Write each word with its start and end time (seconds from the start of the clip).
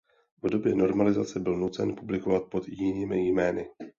V 0.43 0.49
době 0.49 0.75
normalizace 0.75 1.39
byl 1.39 1.57
nucen 1.57 1.95
publikovat 1.95 2.43
pod 2.49 2.67
jinými 2.67 3.27
jmény. 3.29 3.69